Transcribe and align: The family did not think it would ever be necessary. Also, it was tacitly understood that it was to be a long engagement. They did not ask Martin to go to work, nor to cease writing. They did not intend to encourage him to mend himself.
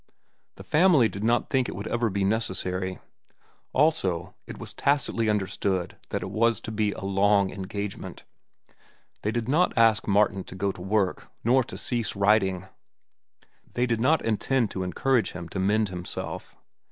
The 0.55 0.63
family 0.63 1.07
did 1.09 1.23
not 1.23 1.51
think 1.51 1.69
it 1.69 1.75
would 1.75 1.85
ever 1.85 2.09
be 2.09 2.23
necessary. 2.25 2.97
Also, 3.71 4.33
it 4.47 4.57
was 4.57 4.73
tacitly 4.73 5.29
understood 5.29 5.95
that 6.09 6.23
it 6.23 6.31
was 6.31 6.59
to 6.61 6.71
be 6.71 6.91
a 6.93 7.01
long 7.03 7.51
engagement. 7.51 8.25
They 9.21 9.29
did 9.29 9.47
not 9.47 9.77
ask 9.77 10.07
Martin 10.07 10.43
to 10.45 10.55
go 10.55 10.71
to 10.71 10.81
work, 10.81 11.29
nor 11.43 11.63
to 11.65 11.77
cease 11.77 12.15
writing. 12.15 12.65
They 13.73 13.85
did 13.85 14.01
not 14.01 14.25
intend 14.25 14.71
to 14.71 14.81
encourage 14.81 15.33
him 15.33 15.47
to 15.49 15.59
mend 15.59 15.89
himself. 15.89 16.55